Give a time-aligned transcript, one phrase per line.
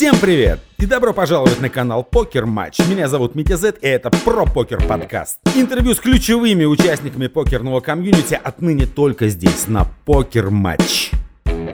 [0.00, 0.60] Всем привет!
[0.78, 2.78] И добро пожаловать на канал PokerMatch.
[2.88, 5.36] Меня зовут Митя Зет, и это Про Покер Подкаст.
[5.54, 11.10] Интервью с ключевыми участниками покерного комьюнити отныне только здесь, на PokerMatch.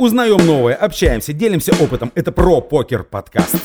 [0.00, 2.10] Узнаем новое, общаемся, делимся опытом.
[2.16, 3.58] Это Про Покер Подкаст.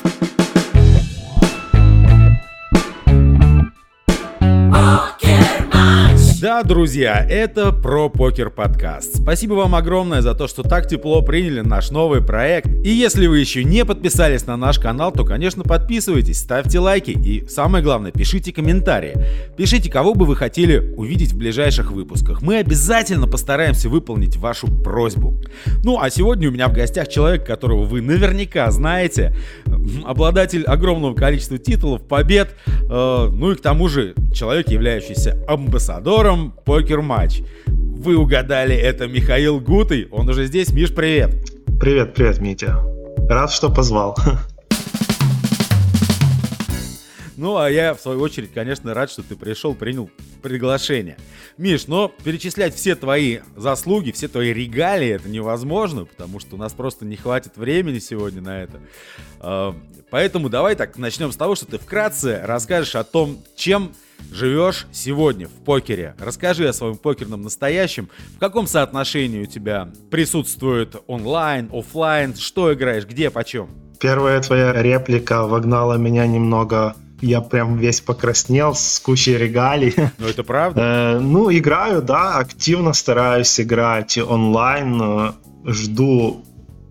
[6.51, 9.21] Да, друзья, это про покер подкаст.
[9.21, 12.67] Спасибо вам огромное за то, что так тепло приняли наш новый проект.
[12.83, 17.47] И если вы еще не подписались на наш канал, то, конечно, подписывайтесь, ставьте лайки и,
[17.47, 19.13] самое главное, пишите комментарии.
[19.55, 22.41] Пишите, кого бы вы хотели увидеть в ближайших выпусках.
[22.41, 25.41] Мы обязательно постараемся выполнить вашу просьбу.
[25.85, 29.33] Ну, а сегодня у меня в гостях человек, которого вы наверняка знаете,
[30.03, 36.53] обладатель огромного количества титулов, побед, э, ну и к тому же человек, являющийся амбассадором партнером
[36.65, 37.41] покер-матч.
[37.67, 40.07] Вы угадали, это Михаил Гутый.
[40.11, 40.71] Он уже здесь.
[40.71, 41.35] Миш, привет.
[41.79, 42.79] Привет, привет, Митя.
[43.29, 44.17] Рад, что позвал.
[47.37, 50.11] Ну, а я, в свою очередь, конечно, рад, что ты пришел, принял
[50.43, 51.17] приглашение.
[51.57, 56.73] Миш, но перечислять все твои заслуги, все твои регалии, это невозможно, потому что у нас
[56.73, 58.79] просто не хватит времени сегодня на это.
[59.39, 59.75] А,
[60.11, 63.91] поэтому давай так начнем с того, что ты вкратце расскажешь о том, чем
[64.31, 66.15] живешь сегодня в покере.
[66.19, 68.09] Расскажи о своем покерном настоящем.
[68.35, 73.69] В каком соотношении у тебя присутствует онлайн, офлайн, что играешь, где, почем?
[73.99, 79.93] Первая твоя реплика вогнала меня немного я прям весь покраснел с кучей регалий.
[80.17, 80.81] Ну, это правда?
[80.81, 85.01] Э, ну, играю, да, активно стараюсь играть онлайн.
[85.01, 85.31] Э,
[85.65, 86.43] жду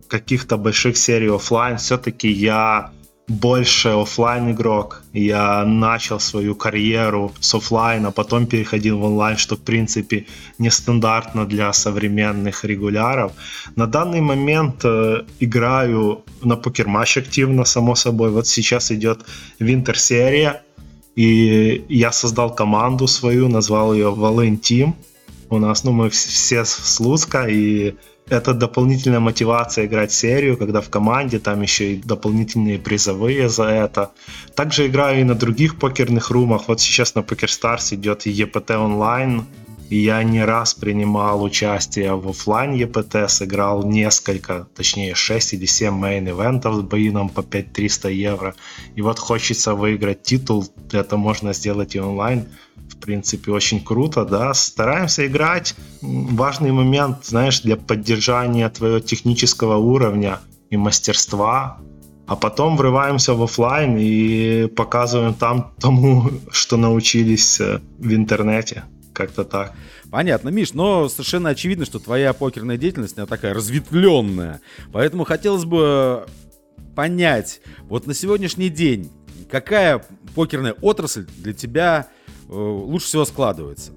[0.09, 1.79] каких-то больших серий офлайн.
[1.79, 2.91] Все-таки я
[3.31, 5.03] больше офлайн игрок.
[5.13, 10.25] Я начал свою карьеру с офлайна, потом переходил в онлайн, что в принципе
[10.59, 13.33] нестандартно для современных регуляров.
[13.77, 18.31] На данный момент э, играю на покерматч активно, само собой.
[18.31, 19.21] Вот сейчас идет
[19.61, 20.63] Винтер серия,
[21.15, 24.95] и я создал команду свою, назвал ее Волынь Team.
[25.51, 27.95] У нас, ну, мы все с Луцка, и
[28.31, 34.13] это дополнительная мотивация играть серию, когда в команде там еще и дополнительные призовые за это.
[34.55, 36.69] Также играю и на других покерных румах.
[36.69, 39.45] Вот сейчас на PokerStars идет EPT онлайн.
[39.91, 45.93] И я не раз принимал участие в офлайн ЕПТ, сыграл несколько, точнее 6 или 7
[45.93, 48.55] мейн-ивентов с боином по 5300 евро.
[48.95, 52.47] И вот хочется выиграть титул, это можно сделать и онлайн
[53.01, 54.55] принципе, очень круто, да.
[54.55, 55.75] Стараемся играть.
[56.03, 60.41] Важный момент, знаешь, для поддержания твоего технического уровня
[60.71, 61.79] и мастерства,
[62.27, 68.85] а потом врываемся в офлайн и показываем там тому, что научились э, в интернете.
[69.13, 69.75] Как-то так.
[70.11, 74.61] Понятно, Миш, но совершенно очевидно, что твоя покерная деятельность, она такая разветвленная.
[74.93, 76.27] Поэтому хотелось бы
[76.95, 79.11] понять, вот на сегодняшний день,
[79.51, 82.09] какая покерная отрасль для тебя
[82.51, 83.93] лучше всего складывается.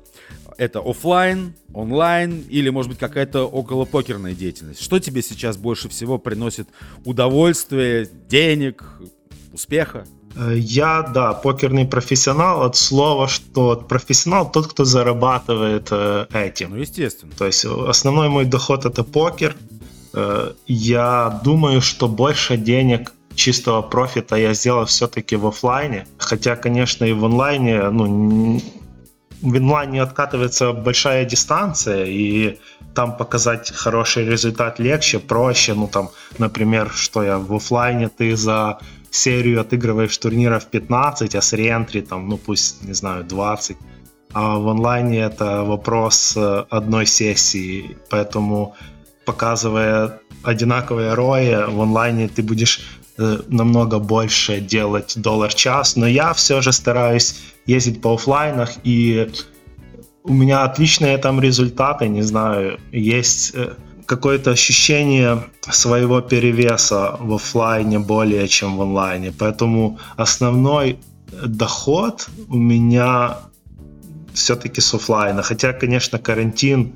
[0.57, 4.81] Это офлайн, онлайн или, может быть, какая-то околопокерная деятельность.
[4.81, 6.67] Что тебе сейчас больше всего приносит
[7.05, 8.83] удовольствие, денег,
[9.51, 10.05] успеха?
[10.35, 16.71] Э, я, да, покерный профессионал от слова, что профессионал тот, кто зарабатывает э, этим.
[16.71, 17.31] Ну, естественно.
[17.37, 19.55] То есть основной мой доход это покер.
[20.13, 26.07] Э, я думаю, что больше денег чистого профита я сделал все-таки в офлайне.
[26.17, 28.61] Хотя, конечно, и в онлайне, ну,
[29.41, 32.59] в онлайне откатывается большая дистанция, и
[32.95, 35.73] там показать хороший результат легче, проще.
[35.73, 38.79] Ну, там, например, что я в офлайне ты за
[39.11, 43.77] серию отыгрываешь турниров 15, а с реентри там, ну, пусть, не знаю, 20.
[44.33, 48.75] А в онлайне это вопрос э, одной сессии, поэтому
[49.25, 52.81] показывая одинаковые рои в онлайне ты будешь
[53.17, 57.35] намного больше делать доллар-час, но я все же стараюсь
[57.65, 59.29] ездить по офлайнах, и
[60.23, 63.73] у меня отличные там результаты, не знаю, есть э,
[64.05, 70.99] какое-то ощущение своего перевеса в офлайне более чем в онлайне, поэтому основной
[71.45, 73.37] доход у меня
[74.33, 76.93] все-таки с офлайна, хотя, конечно, карантин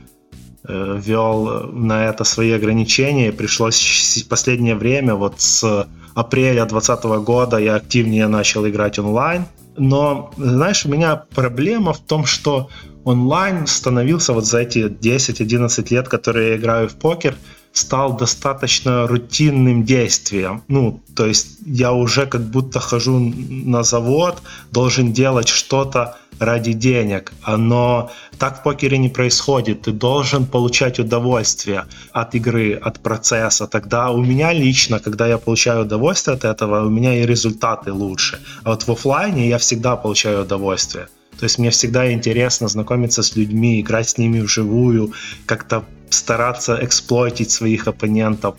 [0.67, 7.57] э, ввел на это свои ограничения, пришлось в последнее время вот с апреля 2020 года
[7.57, 9.45] я активнее начал играть онлайн.
[9.77, 12.69] Но, знаешь, у меня проблема в том, что
[13.03, 17.35] онлайн становился вот за эти 10-11 лет, которые я играю в покер,
[17.77, 20.63] стал достаточно рутинным действием.
[20.67, 24.41] Ну, то есть я уже как будто хожу на завод,
[24.71, 27.33] должен делать что-то ради денег.
[27.47, 29.81] Но так в покере не происходит.
[29.81, 33.67] Ты должен получать удовольствие от игры, от процесса.
[33.67, 38.39] Тогда у меня лично, когда я получаю удовольствие от этого, у меня и результаты лучше.
[38.63, 41.07] А вот в офлайне я всегда получаю удовольствие.
[41.39, 45.13] То есть мне всегда интересно знакомиться с людьми, играть с ними вживую,
[45.45, 48.57] как-то стараться эксплойтить своих оппонентов.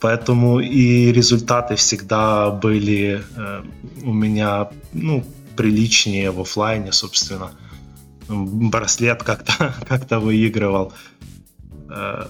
[0.00, 3.62] Поэтому и результаты всегда были э,
[4.02, 5.24] у меня ну,
[5.56, 7.50] приличнее в офлайне, собственно.
[8.28, 10.92] Браслет как-то как выигрывал.
[11.88, 12.26] Э,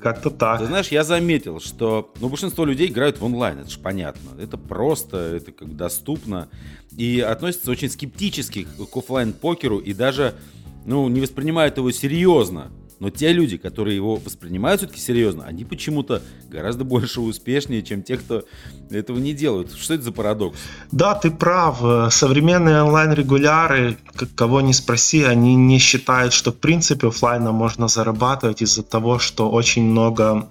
[0.00, 0.60] как-то так.
[0.60, 4.30] Ты знаешь, я заметил, что ну, большинство людей играют в онлайн, это же понятно.
[4.40, 6.48] Это просто, это как доступно.
[6.96, 10.34] И относятся очень скептически к офлайн покеру и даже
[10.86, 12.70] ну, не воспринимают его серьезно.
[13.00, 18.18] Но те люди, которые его воспринимают все-таки серьезно, они почему-то гораздо больше успешнее, чем те,
[18.18, 18.44] кто
[18.90, 19.72] этого не делают.
[19.72, 20.58] Что это за парадокс?
[20.92, 22.12] Да, ты прав.
[22.12, 23.96] Современные онлайн-регуляры,
[24.34, 29.50] кого не спроси, они не считают, что в принципе офлайном можно зарабатывать из-за того, что
[29.50, 30.46] очень много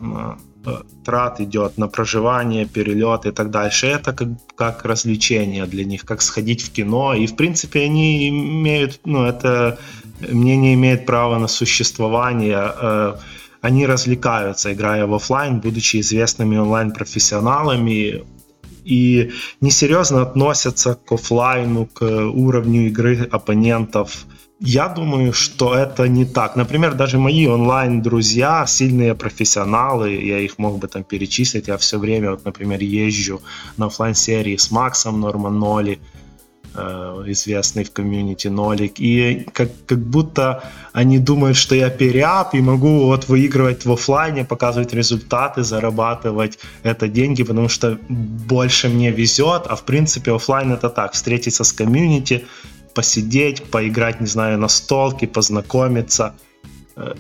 [0.66, 3.88] э, трат идет на проживание, перелет и так дальше.
[3.88, 7.14] Это как, как развлечение для них, как сходить в кино.
[7.14, 9.78] И в принципе они имеют, ну это
[10.22, 12.74] мнение имеет право на существование.
[12.82, 13.16] Э,
[13.62, 18.24] они развлекаются, играя в офлайн, будучи известными онлайн-профессионалами
[18.86, 19.32] и
[19.62, 24.26] несерьезно относятся к офлайну, к уровню игры оппонентов.
[24.62, 26.56] Я думаю, что это не так.
[26.56, 32.32] Например, даже мои онлайн-друзья, сильные профессионалы, я их мог бы там перечислить, я все время,
[32.32, 33.42] вот, например, езжу
[33.78, 36.00] на офлайн-серии с Максом Норман Ноли,
[36.76, 40.64] известный в комьюнити нолик, и как, как будто
[40.94, 47.08] они думают, что я переап и могу вот выигрывать в офлайне, показывать результаты, зарабатывать это
[47.08, 52.46] деньги, потому что больше мне везет, а в принципе офлайн это так, встретиться с комьюнити,
[52.94, 56.34] посидеть, поиграть, не знаю, на столке, познакомиться.
[56.96, 57.14] Э,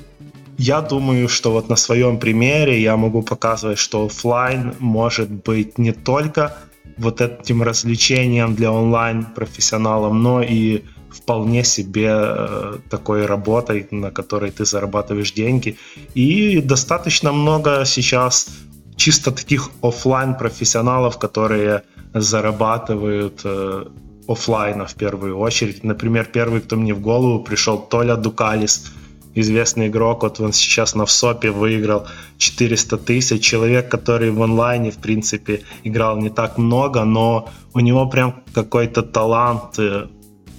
[0.57, 5.94] я думаю, что вот на своем примере я могу показывать, что офлайн может быть не
[5.94, 6.57] только
[7.00, 14.66] вот этим развлечением для онлайн-профессионалов, но и вполне себе э, такой работой, на которой ты
[14.66, 15.78] зарабатываешь деньги.
[16.13, 18.50] И достаточно много сейчас
[18.96, 23.86] чисто таких офлайн профессионалов, которые зарабатывают э,
[24.28, 25.84] офлайна в первую очередь.
[25.84, 28.92] Например, первый, кто мне в голову пришел, Толя Дукалис,
[29.35, 33.43] известный игрок, вот он сейчас на ВСОПе выиграл 400 тысяч.
[33.43, 39.01] Человек, который в онлайне, в принципе, играл не так много, но у него прям какой-то
[39.01, 40.07] талант, э,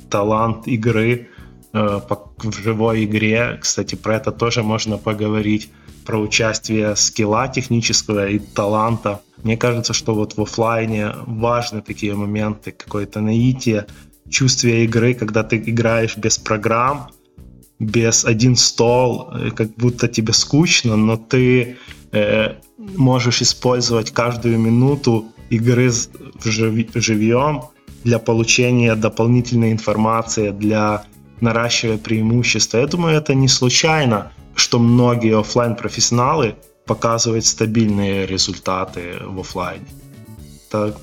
[0.09, 1.29] талант игры
[1.73, 2.01] э,
[2.39, 3.59] в живой игре.
[3.61, 5.71] Кстати, про это тоже можно поговорить,
[6.07, 9.21] про участие скилла технического и таланта.
[9.43, 13.87] Мне кажется, что вот в офлайне важны такие моменты, какое-то наитие,
[14.29, 17.11] чувствие игры, когда ты играешь без программ,
[17.81, 21.77] без один стол, э, как будто тебе скучно, но ты
[22.13, 27.63] э, можешь использовать каждую минуту игры в живьем
[28.05, 31.05] для получения дополнительной информации, для
[31.41, 32.79] наращивания преимущества.
[32.79, 36.57] Я думаю, это не случайно, что многие офлайн профессионалы
[36.87, 39.87] показывают стабильные результаты в офлайне.
[40.69, 40.95] Это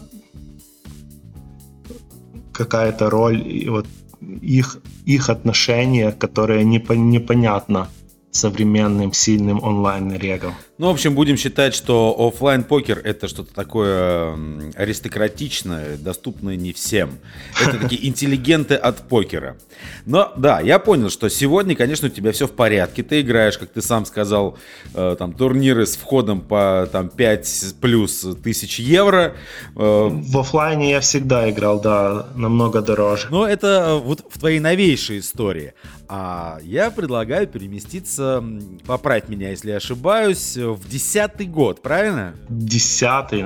[2.53, 3.87] какая-то роль вот
[4.21, 7.89] их, их отношения, которые непонятно
[8.31, 10.53] современным сильным онлайн-регам.
[10.77, 14.37] Ну, в общем, будем считать, что офлайн покер это что-то такое
[14.75, 17.17] аристократичное, доступное не всем.
[17.59, 19.57] Это такие интеллигенты от покера.
[20.05, 23.01] Но да, я понял, что сегодня, конечно, у тебя все в порядке.
[23.01, 24.59] Ты играешь, как ты сам сказал,
[24.93, 29.33] э, там турниры с входом по там 5 плюс тысяч евро.
[29.75, 33.29] Э, в офлайне я всегда играл, да, намного дороже.
[33.31, 35.73] Но это вот в твоей новейшей истории.
[36.07, 38.43] А я предлагаю переместиться,
[38.85, 42.35] поправить меня, если я ошибаюсь, в десятый год, правильно?
[42.49, 43.45] Десятый,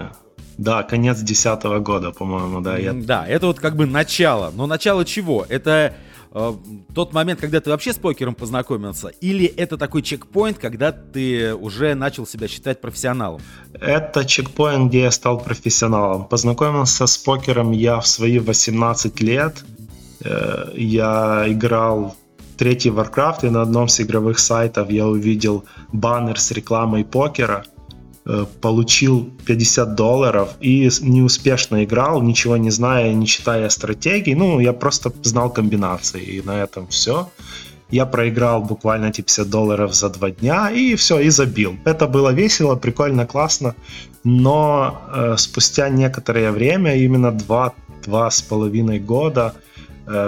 [0.57, 2.77] да, конец десятого года, по-моему, да.
[2.77, 2.93] Я...
[2.93, 4.51] Да, это вот как бы начало.
[4.53, 5.43] Но начало чего?
[5.49, 5.95] Это
[6.31, 6.53] э,
[6.93, 11.95] тот момент, когда ты вообще с покером познакомился, или это такой чекпоинт, когда ты уже
[11.95, 13.41] начал себя считать профессионалом?
[13.73, 16.25] Это чекпоинт, где я стал профессионалом.
[16.25, 19.63] Познакомился с покером я в свои 18 лет.
[20.23, 22.15] Э, я играл
[22.61, 27.65] третий Warcraft, и на одном из игровых сайтов я увидел баннер с рекламой покера,
[28.25, 34.35] э, получил 50 долларов и неуспешно играл, ничего не зная, не читая стратегии.
[34.35, 37.29] Ну, я просто знал комбинации, и на этом все.
[37.89, 41.75] Я проиграл буквально эти 50 долларов за два дня и все, и забил.
[41.83, 43.73] Это было весело, прикольно, классно.
[44.23, 47.73] Но э, спустя некоторое время, именно два,
[48.05, 49.55] два с половиной года,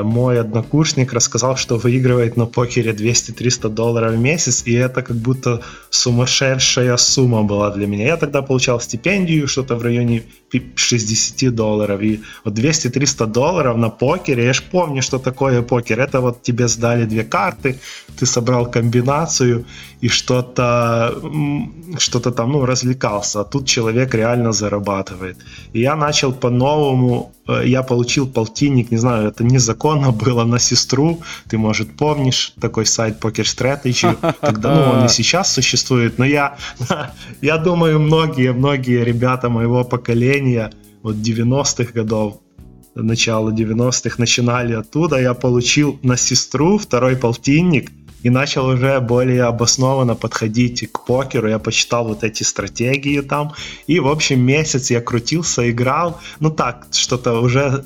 [0.03, 5.61] мой однокурсник рассказал, что выигрывает на покере 200-300 долларов в месяц, и это как будто
[5.89, 8.05] сумасшедшая сумма была для меня.
[8.05, 10.23] Я тогда получал стипендию, что-то в районе
[10.75, 16.21] 60 долларов, и вот 200-300 долларов на покере, я же помню, что такое покер, это
[16.21, 17.75] вот тебе сдали две карты,
[18.19, 19.65] ты собрал комбинацию,
[20.03, 21.13] и что-то
[21.97, 25.37] что-то там, ну, развлекался, а тут человек реально зарабатывает.
[25.73, 31.21] И я начал по-новому, э, я получил полтинник, не знаю, это незаконно было на сестру,
[31.49, 36.57] ты, может, помнишь такой сайт Poker Strategy, тогда, ну, он и сейчас существует, но я,
[37.41, 40.71] я думаю, многие-многие ребята моего поколения,
[41.01, 42.39] вот 90-х годов,
[42.95, 47.91] начала 90-х начинали оттуда, я получил на сестру второй полтинник–
[48.23, 51.49] и начал уже более обоснованно подходить к покеру.
[51.49, 53.53] Я почитал вот эти стратегии там.
[53.85, 56.19] И, в общем, месяц я крутился, играл.
[56.39, 57.83] Ну так, что-то уже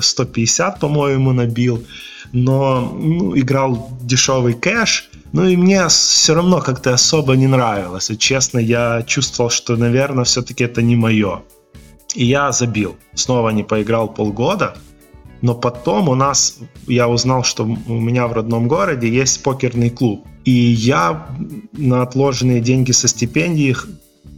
[0.00, 1.84] 150, э, по-моему, набил.
[2.32, 5.10] Но ну, играл дешевый кэш.
[5.32, 8.10] Ну и мне все равно как-то особо не нравилось.
[8.10, 11.42] И честно, я чувствовал, что, наверное, все-таки это не мое.
[12.14, 12.96] И я забил.
[13.14, 14.74] Снова не поиграл полгода.
[15.42, 20.26] Но потом у нас, я узнал, что у меня в родном городе есть покерный клуб.
[20.44, 21.26] И я
[21.72, 23.76] на отложенные деньги со стипендии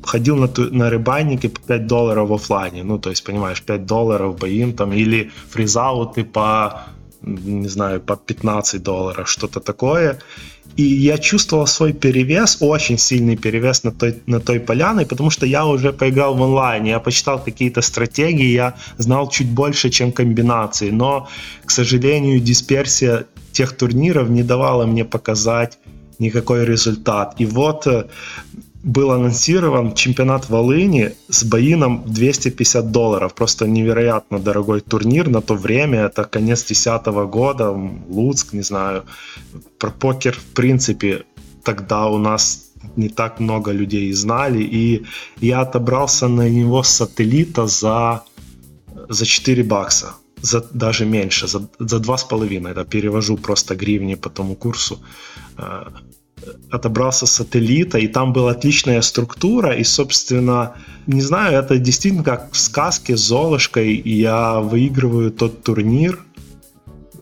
[0.02, 2.82] ходил на, на рыбальники по 5 долларов в офлайне.
[2.82, 6.82] Ну, то есть, понимаешь, 5 долларов боим там, или фризауты по,
[7.22, 10.18] не знаю, по 15 долларов, что-то такое.
[10.76, 15.46] И я чувствовал свой перевес, очень сильный перевес на той, на той поляной, потому что
[15.46, 20.90] я уже поиграл в онлайне, я почитал какие-то стратегии, я знал чуть больше, чем комбинации.
[20.90, 21.28] Но,
[21.64, 25.78] к сожалению, дисперсия тех турниров не давала мне показать
[26.18, 27.34] никакой результат.
[27.38, 28.04] И вот э,
[28.82, 33.34] был анонсирован чемпионат Волыни с боином 250 долларов.
[33.34, 36.00] Просто невероятно дорогой турнир на то время.
[36.00, 37.70] Это конец 2010 года,
[38.08, 39.04] Луцк, не знаю.
[39.78, 41.24] Про покер, в принципе,
[41.62, 44.62] тогда у нас не так много людей знали.
[44.62, 45.06] И
[45.40, 48.22] я отобрался на него с сателлита за,
[49.08, 50.14] за 4 бакса.
[50.40, 52.68] За, даже меньше, за, за 2,5.
[52.68, 54.98] Это перевожу просто гривни по тому курсу
[55.56, 55.84] э,
[56.70, 60.74] отобрался сателлита, и там была отличная структура, и, собственно,
[61.06, 66.24] не знаю, это действительно как в сказке с Золушкой, я выигрываю тот турнир,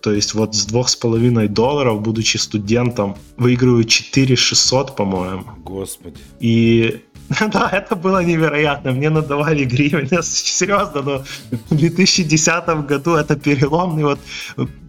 [0.02, 5.44] то есть вот с двух с половиной долларов, будучи студентом, выигрываю 4 600, по-моему.
[5.62, 6.16] Господи.
[6.40, 7.02] И
[7.52, 8.92] да, это было невероятно.
[8.92, 10.08] Мне надавали гривен.
[10.22, 11.24] Серьезно, но
[11.70, 14.18] в 2010 году это переломный вот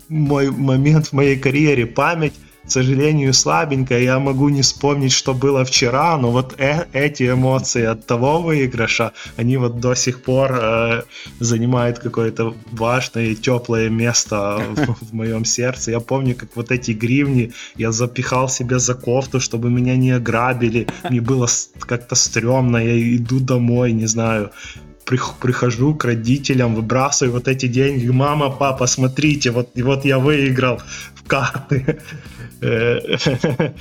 [0.10, 1.86] мой момент в моей карьере.
[1.86, 2.34] Память
[2.66, 4.00] к сожалению, слабенько.
[4.00, 9.12] Я могу не вспомнить, что было вчера, но вот э- эти эмоции от того выигрыша,
[9.38, 11.02] они вот до сих пор э-
[11.40, 14.76] занимают какое-то важное и теплое место в,
[15.12, 15.92] в моем сердце.
[15.92, 20.88] Я помню, как вот эти гривни я запихал себе за кофту, чтобы меня не ограбили.
[21.10, 21.48] Мне было
[21.80, 22.78] как-то стрёмно.
[22.78, 24.52] Я иду домой, не знаю,
[25.06, 28.08] прихожу к родителям, выбрасываю вот эти деньги.
[28.08, 30.82] Мама, папа, смотрите, вот, вот я выиграл
[31.16, 32.00] в карты.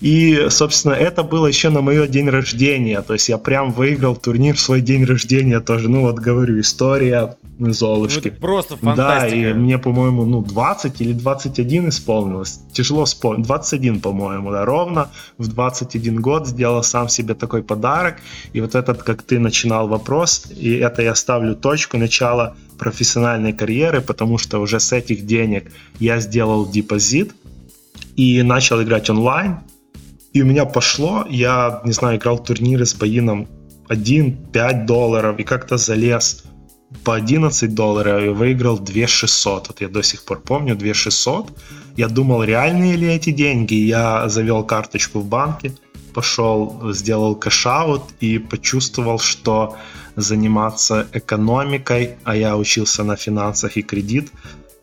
[0.00, 3.02] И, собственно, это было еще на мое день рождения.
[3.02, 5.90] То есть я прям выиграл турнир в свой день рождения тоже.
[5.90, 8.28] Ну вот говорю, история Золушки.
[8.28, 9.36] Ну, просто фантастика.
[9.36, 12.60] Да, и мне, по-моему, ну 20 или 21 исполнилось.
[12.72, 13.46] Тяжело вспомнить.
[13.46, 15.10] 21, по-моему, да, ровно.
[15.36, 18.16] В 21 год сделал сам себе такой подарок.
[18.54, 24.00] И вот этот, как ты начинал вопрос, и это я ставлю точку начала профессиональной карьеры,
[24.00, 27.34] потому что уже с этих денег я сделал депозит,
[28.16, 29.60] и начал играть онлайн.
[30.32, 33.48] И у меня пошло, я, не знаю, играл турниры с боином
[33.88, 36.44] 1-5 долларов и как-то залез
[37.04, 39.68] по 11 долларов и выиграл 2 600.
[39.68, 41.52] Вот я до сих пор помню 2 600.
[41.96, 43.74] Я думал, реальные ли эти деньги.
[43.74, 45.72] Я завел карточку в банке,
[46.14, 49.76] пошел, сделал кэшаут и почувствовал, что
[50.16, 54.32] заниматься экономикой, а я учился на финансах и кредит,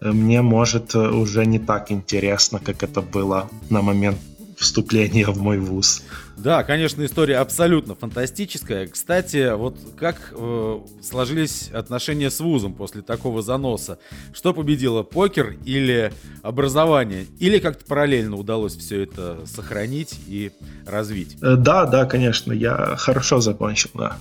[0.02, 4.18] мне может э, уже не так интересно, как это было на момент
[4.58, 6.04] вступления в мой вуз.
[6.36, 8.88] Да, конечно, история абсолютно фантастическая.
[8.88, 14.00] Кстати, вот как э, сложились отношения с вузом после такого заноса?
[14.34, 16.12] Что победило, покер или
[16.42, 17.28] образование?
[17.40, 20.52] Или как-то параллельно удалось все это сохранить и
[20.86, 21.38] развить?
[21.42, 24.18] Э, да, да, конечно, я хорошо закончил, да.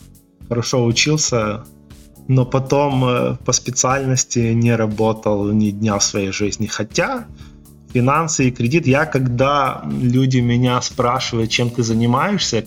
[0.49, 1.64] Хорошо учился,
[2.28, 6.66] но потом э, по специальности не работал ни дня в своей жизни.
[6.66, 7.26] Хотя
[7.92, 8.87] финансы и кредит.
[8.87, 12.66] Я, когда люди меня спрашивают, чем ты занимаешься,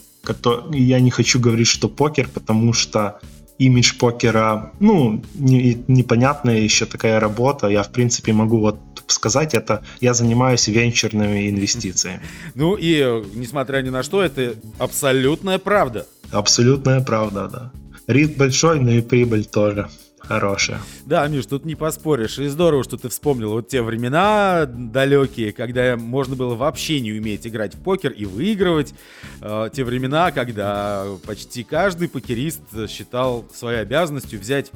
[0.71, 3.19] я не хочу говорить, что покер, потому что
[3.59, 7.67] имидж покера, ну, не, непонятная еще такая работа.
[7.67, 12.21] Я, в принципе, могу вот сказать это, я занимаюсь венчурными инвестициями.
[12.55, 16.05] Ну и, несмотря ни на что, это абсолютная правда.
[16.31, 17.71] Абсолютная правда, да.
[18.09, 19.87] Риск большой, но и прибыль тоже
[20.17, 20.79] хорошая.
[21.05, 22.39] Да, Миш, тут не поспоришь.
[22.39, 27.45] И здорово, что ты вспомнил вот те времена далекие, когда можно было вообще не уметь
[27.45, 28.95] играть в покер и выигрывать.
[29.41, 34.71] Э, те времена, когда почти каждый покерист считал своей обязанностью взять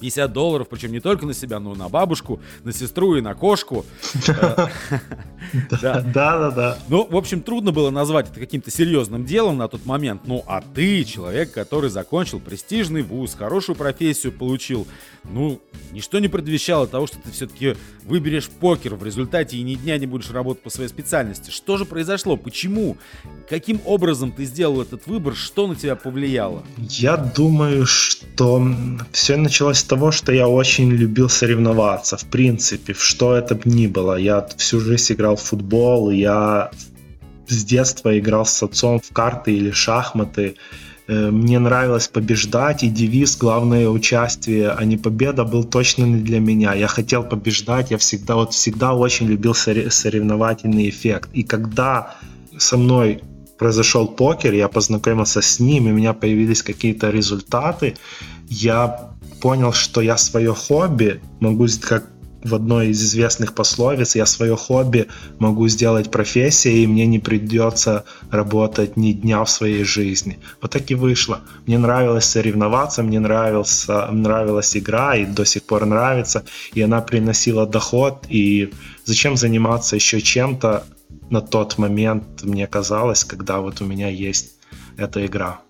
[0.00, 3.34] 50 долларов, причем не только на себя, но и на бабушку, на сестру и на
[3.34, 3.84] кошку.
[5.70, 6.78] Да, да, да.
[6.88, 10.22] Ну, в общем, трудно было назвать это каким-то серьезным делом на тот момент.
[10.26, 14.86] Ну, а ты, человек, который закончил престижный вуз, хорошую профессию получил,
[15.24, 15.60] ну,
[15.92, 20.06] ничто не предвещало того, что ты все-таки выберешь покер в результате и ни дня не
[20.06, 21.50] будешь работать по своей специальности.
[21.50, 22.36] Что же произошло?
[22.36, 22.96] Почему?
[23.48, 25.34] Каким образом ты сделал этот выбор?
[25.34, 26.62] Что на тебя повлияло?
[26.76, 28.62] Я думаю, что
[29.12, 33.62] все началось с того, что я очень любил соревноваться, в принципе, в что это бы
[33.64, 34.16] ни было.
[34.16, 36.70] Я всю жизнь играл в футбол, я
[37.48, 40.54] с детства играл с отцом в карты или шахматы.
[41.08, 46.40] Э, мне нравилось побеждать, и девиз «Главное участие, а не победа» был точно не для
[46.40, 46.74] меня.
[46.74, 51.28] Я хотел побеждать, я всегда, вот всегда очень любил соревновательный эффект.
[51.32, 52.14] И когда
[52.58, 53.22] со мной
[53.58, 57.94] произошел покер, я познакомился с ним, и у меня появились какие-то результаты,
[58.48, 59.09] я
[59.40, 62.06] понял, что я свое хобби могу, как
[62.42, 68.04] в одной из известных пословиц, я свое хобби могу сделать профессией, и мне не придется
[68.30, 70.38] работать ни дня в своей жизни.
[70.62, 71.40] Вот так и вышло.
[71.66, 77.66] Мне нравилось соревноваться, мне нравился, нравилась игра, и до сих пор нравится, и она приносила
[77.66, 78.72] доход, и
[79.04, 80.84] зачем заниматься еще чем-то
[81.30, 84.52] на тот момент, мне казалось, когда вот у меня есть
[84.96, 85.60] эта игра.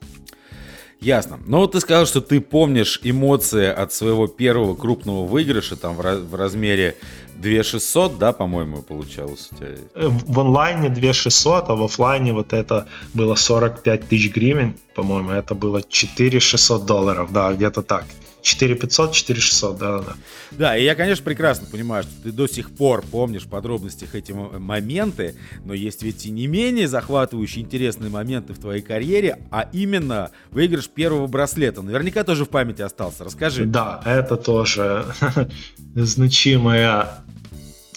[1.00, 1.38] Ясно.
[1.46, 6.02] Но вот ты сказал, что ты помнишь эмоции от своего первого крупного выигрыша там в,
[6.02, 6.96] в размере
[7.36, 9.68] 2600, да, по-моему, получалось у тебя?
[9.94, 15.54] Э, в онлайне 2600, а в офлайне вот это было 45 тысяч гривен, по-моему, это
[15.54, 18.04] было 4600 долларов, да, где-то так.
[18.42, 20.14] 4500, 4600, да-да-да.
[20.50, 24.32] Да, и я, конечно, прекрасно понимаю, что ты до сих пор помнишь в подробностях эти
[24.32, 25.34] моменты,
[25.64, 30.88] но есть ведь и не менее захватывающие интересные моменты в твоей карьере, а именно выигрыш
[30.88, 31.82] первого браслета.
[31.82, 33.24] Наверняка тоже в памяти остался.
[33.24, 33.64] Расскажи.
[33.64, 35.04] Да, это тоже
[35.94, 37.22] значимая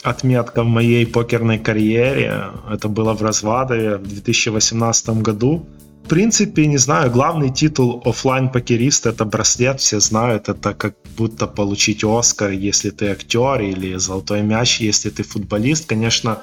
[0.04, 2.52] отметка в моей покерной карьере.
[2.70, 5.65] Это было в Развадове в 2018 году.
[6.04, 11.48] В принципе, не знаю, главный титул офлайн покерист это браслет, все знают, это как будто
[11.48, 15.86] получить Оскар, если ты актер, или золотой мяч, если ты футболист.
[15.88, 16.39] Конечно,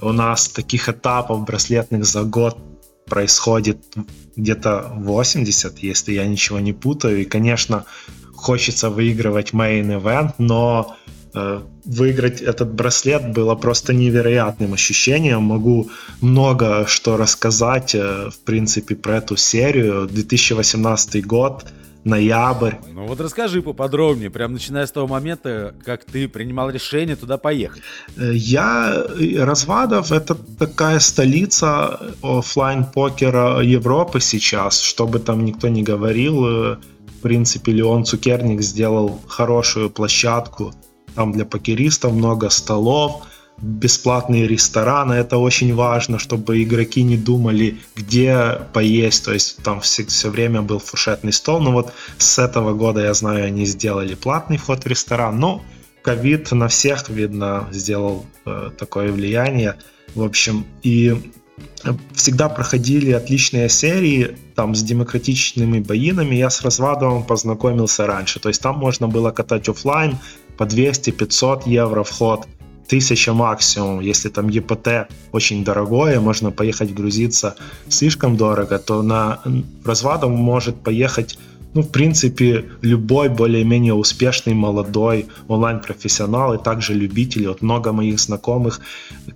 [0.00, 2.58] у нас таких этапов браслетных за год
[3.06, 3.78] происходит
[4.34, 7.22] где-то 80, если я ничего не путаю.
[7.22, 7.84] И, конечно,
[8.34, 10.96] хочется выигрывать main event, но
[11.86, 15.42] выиграть этот браслет было просто невероятным ощущением.
[15.42, 15.88] Могу
[16.20, 20.06] много что рассказать, э, в принципе, про эту серию.
[20.06, 21.64] 2018 год,
[22.04, 22.74] ноябрь.
[22.92, 27.82] Ну вот расскажи поподробнее, прям начиная с того момента, как ты принимал решение туда поехать.
[28.16, 29.04] Э, я,
[29.38, 36.40] Развадов, это такая столица офлайн покера Европы сейчас, чтобы там никто не говорил.
[36.40, 40.72] В принципе, Леон Цукерник сделал хорошую площадку
[41.16, 43.22] там для покеристов много столов,
[43.58, 50.04] бесплатные рестораны, это очень важно, чтобы игроки не думали, где поесть, то есть там все,
[50.04, 54.58] все время был фуршетный стол, но вот с этого года, я знаю, они сделали платный
[54.58, 55.62] вход в ресторан, но
[56.02, 59.76] ковид на всех, видно, сделал э, такое влияние,
[60.14, 61.16] в общем, и
[62.14, 66.34] всегда проходили отличные серии, там с демократичными боинами.
[66.34, 68.40] Я с Развадовым познакомился раньше.
[68.40, 70.18] То есть там можно было катать офлайн
[70.56, 72.46] по 200-500 евро вход,
[72.86, 74.00] 1000 максимум.
[74.00, 77.54] Если там ЕПТ очень дорогое, можно поехать грузиться
[77.88, 79.40] слишком дорого, то на
[79.84, 81.38] Развадов может поехать
[81.74, 88.80] ну, в принципе, любой более-менее успешный молодой онлайн-профессионал и также любители, вот много моих знакомых,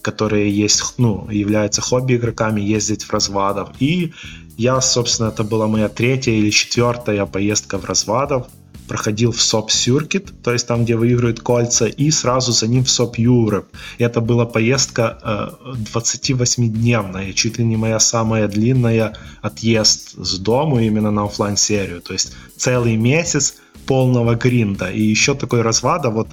[0.00, 3.68] которые есть, ну, являются хобби-игроками, ездить в развадов.
[3.78, 4.14] И
[4.56, 8.46] я, собственно, это была моя третья или четвертая поездка в развадов
[8.90, 12.90] проходил в СОП Circuit, то есть там, где выигрывают кольца, и сразу за ним в
[12.90, 13.66] СОП Europe.
[13.98, 15.48] Это была поездка э,
[15.94, 22.12] 28-дневная, чуть ли не моя самая длинная отъезд с дому именно на офлайн серию То
[22.14, 23.54] есть целый месяц
[23.86, 24.90] полного гринда.
[24.90, 26.28] И еще такой развада, вот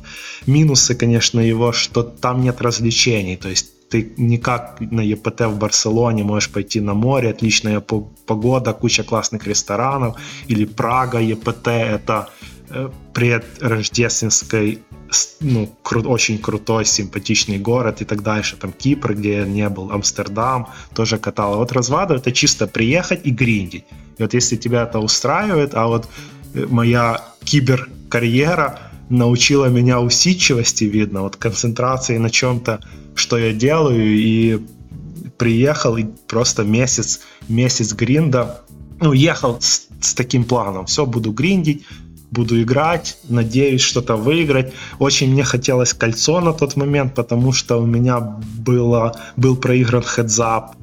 [0.48, 6.24] минусы, конечно, его, что там нет развлечений, то есть ты никак на ЕПТ в Барселоне
[6.24, 7.82] можешь пойти на море, отличная
[8.26, 10.16] погода, куча классных ресторанов,
[10.50, 12.37] или Прага, ЕПТ, это э,
[13.14, 14.80] предрождественской
[15.40, 18.58] ну, кру- очень крутой, симпатичный город и так дальше.
[18.58, 21.54] Там Кипр, где я не был, Амстердам тоже катал.
[21.54, 23.86] А вот развада это чисто приехать и гриндить.
[24.18, 26.08] И вот если тебя это устраивает, а вот
[26.54, 32.82] э, моя киберкарьера научила меня усидчивости, видно, вот концентрации на чем-то,
[33.16, 34.60] что я делаю, и
[35.38, 38.62] приехал и просто месяц, месяц гринда,
[39.00, 41.86] ну, ехал с, с таким планом, все, буду гриндить,
[42.32, 44.74] буду играть, надеюсь что-то выиграть.
[45.00, 50.76] Очень мне хотелось кольцо на тот момент, потому что у меня было, был проигран хедзап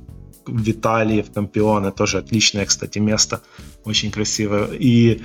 [0.47, 3.41] в Италии, в Кампионе, тоже отличное, кстати, место,
[3.85, 4.67] очень красивое.
[4.73, 5.23] И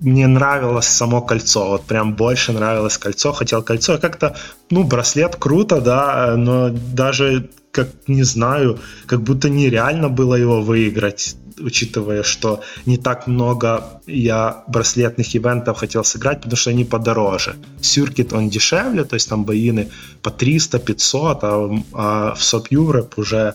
[0.00, 3.98] мне нравилось само кольцо, вот прям больше нравилось кольцо, хотел кольцо.
[3.98, 4.36] Как-то,
[4.70, 11.36] ну, браслет круто, да, но даже, как не знаю, как будто нереально было его выиграть
[11.60, 17.56] учитывая, что не так много я браслетных ивентов хотел сыграть, потому что они подороже.
[17.80, 19.90] Сюркит он дешевле, то есть там боины
[20.22, 23.54] по 300-500, а, а в Соп Ювреп уже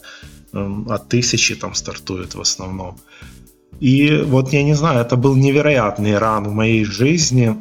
[0.52, 2.98] от тысячи там стартует в основном.
[3.80, 7.56] И вот я не знаю, это был невероятный ран в моей жизни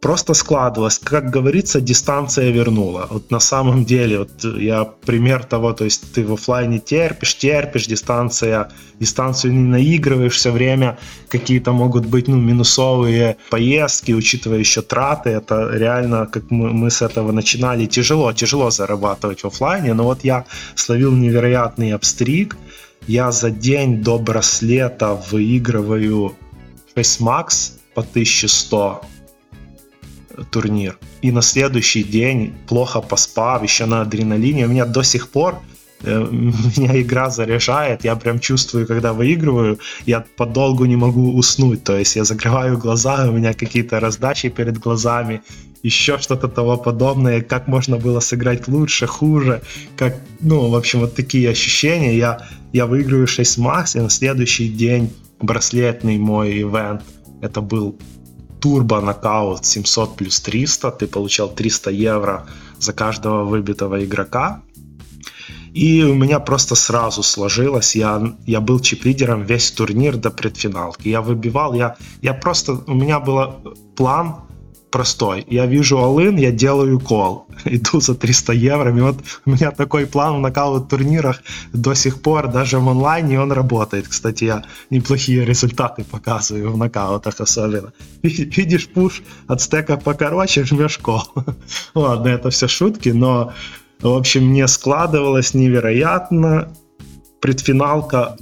[0.00, 0.98] просто складывалось.
[0.98, 3.06] Как говорится, дистанция вернула.
[3.10, 7.86] Вот на самом деле, вот я пример того, то есть ты в офлайне терпишь, терпишь,
[7.86, 15.30] дистанция, дистанцию не наигрываешь все время, какие-то могут быть ну, минусовые поездки, учитывая еще траты,
[15.30, 20.24] это реально, как мы, мы с этого начинали, тяжело, тяжело зарабатывать в офлайне, но вот
[20.24, 22.56] я словил невероятный обстриг,
[23.08, 26.36] я за день до браслета выигрываю
[26.94, 29.02] 6 макс по 1100
[30.50, 30.98] турнир.
[31.22, 35.60] И на следующий день, плохо поспав, еще на адреналине, у меня до сих пор
[36.02, 36.26] э,
[36.76, 42.16] меня игра заряжает, я прям чувствую, когда выигрываю, я подолгу не могу уснуть, то есть
[42.16, 45.42] я закрываю глаза, у меня какие-то раздачи перед глазами,
[45.82, 49.62] еще что-то того подобное, как можно было сыграть лучше, хуже,
[49.96, 54.68] как, ну, в общем, вот такие ощущения, я, я выигрываю 6 макс, и на следующий
[54.68, 57.02] день браслетный мой ивент,
[57.40, 57.96] это был
[58.60, 62.46] турбо нокаут 700 плюс 300, ты получал 300 евро
[62.78, 64.62] за каждого выбитого игрока.
[65.74, 71.08] И у меня просто сразу сложилось, я, я был чип-лидером весь турнир до предфиналки.
[71.08, 74.47] Я выбивал, я, я просто, у меня был план
[74.90, 75.44] простой.
[75.48, 77.46] Я вижу Алын, я делаю кол.
[77.64, 78.96] Иду за 300 евро.
[78.96, 83.40] И вот у меня такой план в нокаут турнирах до сих пор, даже в онлайне
[83.40, 84.08] он работает.
[84.08, 87.92] Кстати, я неплохие результаты показываю в нокаутах особенно.
[88.22, 91.22] Видишь пуш от стека покороче, жмешь кол.
[91.94, 93.52] Ладно, это все шутки, но
[94.00, 96.72] в общем, мне складывалось невероятно.
[97.40, 98.36] Предфиналка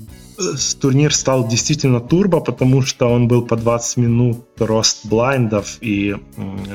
[0.80, 6.16] турнир стал действительно турбо, потому что он был по 20 минут рост блайндов, и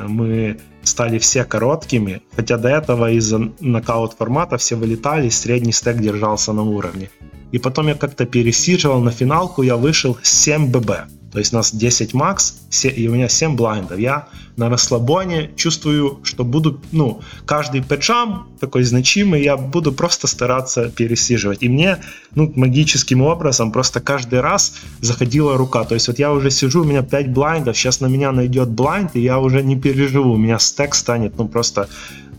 [0.07, 6.53] мы стали все короткими, хотя до этого из-за нокаут формата все вылетали, средний стек держался
[6.53, 7.09] на уровне.
[7.51, 10.91] И потом я как-то пересиживал на финалку, я вышел 7 ББ.
[11.31, 13.99] То есть у нас 10 макс, и у меня 7 блайндов.
[13.99, 20.89] Я на расслабоне чувствую, что буду, ну, каждый пэджам такой значимый, я буду просто стараться
[20.89, 21.63] пересиживать.
[21.63, 21.97] И мне,
[22.35, 25.85] ну, магическим образом просто каждый раз заходила рука.
[25.85, 29.15] То есть вот я уже сижу, у меня 5 блайндов, сейчас на меня найдет блайнд,
[29.15, 31.87] и я уже не переживу, у меня стек станет, ну, просто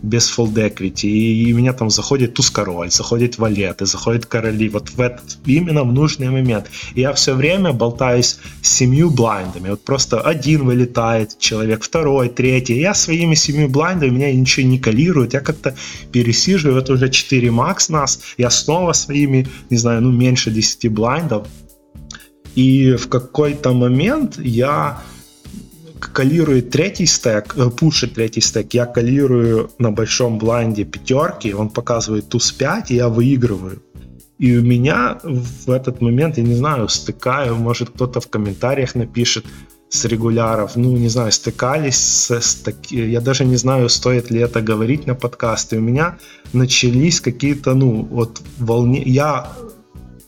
[0.03, 4.89] без full equity, и, и у меня там заходит туз-король, заходит валеты, заходит короли, вот
[4.89, 6.69] в этот, именно в нужный момент.
[6.93, 12.79] И я все время болтаюсь с семью блайндами, вот просто один вылетает человек, второй, третий,
[12.79, 15.75] я своими семью блайндами, меня ничего не калирует, я как-то
[16.11, 21.47] пересиживаю, это уже 4 макс нас, я снова своими, не знаю, ну меньше 10 блайндов,
[22.55, 25.01] и в какой-то момент я
[26.11, 32.29] коллирует третий стек, э, пушит третий стек, я коллирую на большом блайнде пятерки, он показывает
[32.29, 33.81] туз 5, и я выигрываю.
[34.39, 39.45] И у меня в этот момент, я не знаю, стыкаю, может кто-то в комментариях напишет
[39.89, 44.59] с регуляров, ну, не знаю, стыкались с, с я даже не знаю, стоит ли это
[44.61, 45.77] говорить на подкасты.
[45.77, 46.17] У меня
[46.51, 49.51] начались какие-то, ну, вот волне, я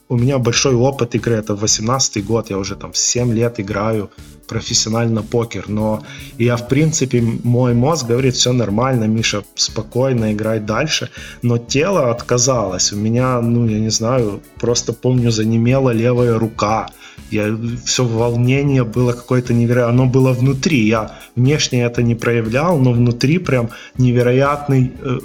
[0.08, 4.10] у меня большой опыт игры, это 18 год, я уже там 7 лет играю
[4.48, 6.02] профессионально покер, но
[6.38, 11.10] я, в принципе, мой мозг говорит, все нормально, Миша, спокойно играй дальше,
[11.42, 16.88] но тело отказалось, у меня, ну, я не знаю, просто помню, занемела левая рука,
[17.30, 22.92] я, все волнение было какое-то невероятное, оно было внутри, я внешне это не проявлял, но
[22.92, 25.18] внутри прям невероятный, э,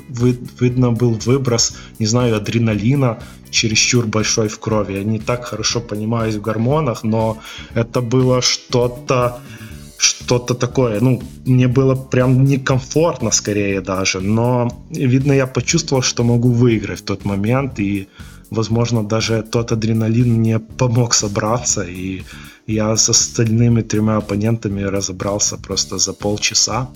[0.60, 4.94] видно был выброс, не знаю, адреналина, чересчур большой в крови.
[4.94, 7.38] Я не так хорошо понимаюсь в гормонах, но
[7.76, 9.40] это было что-то
[9.98, 16.50] что-то такое, ну, мне было прям некомфортно скорее даже, но, видно, я почувствовал, что могу
[16.50, 18.08] выиграть в тот момент, и,
[18.52, 22.24] возможно, даже тот адреналин мне помог собраться, и
[22.68, 26.90] я с остальными тремя оппонентами разобрался просто за полчаса,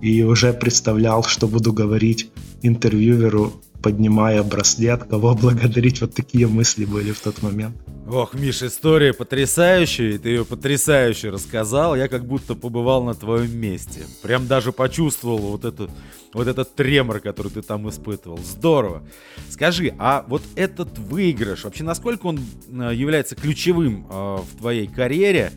[0.00, 2.30] и уже представлял, что буду говорить
[2.62, 3.52] интервьюеру
[3.82, 6.00] поднимая браслет, кого благодарить.
[6.00, 7.76] Вот такие мысли были в тот момент.
[8.10, 11.94] Ох, Миш, история потрясающая, и ты ее потрясающе рассказал.
[11.94, 14.00] Я как будто побывал на твоем месте.
[14.22, 15.90] Прям даже почувствовал вот, эту,
[16.32, 18.38] вот этот тремор, который ты там испытывал.
[18.38, 19.02] Здорово.
[19.48, 25.52] Скажи, а вот этот выигрыш, вообще насколько он э, является ключевым э, в твоей карьере?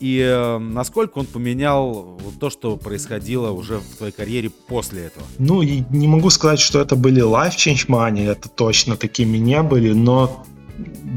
[0.00, 5.24] И э, насколько он поменял вот то, что происходило уже в твоей карьере после этого?
[5.38, 9.92] Ну, не могу сказать, что это были life change money, это точно такими не были,
[9.92, 10.44] но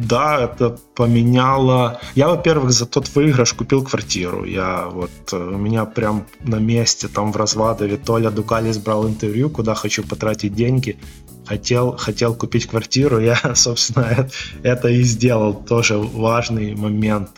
[0.08, 2.00] да, это поменяло.
[2.16, 4.46] Я, во-первых, за тот выигрыш купил квартиру.
[4.46, 9.50] Я вот э, у меня прям на месте там в Развадове Толя Дукалис брал интервью,
[9.50, 10.98] куда хочу потратить деньги.
[11.46, 14.30] Хотел, хотел купить квартиру, я, собственно,
[14.64, 15.54] это и сделал.
[15.54, 17.30] Тоже важный момент.